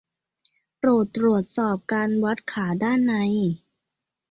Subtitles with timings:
[0.79, 3.13] โปรดตรวจสอบการวัดขาด้านใน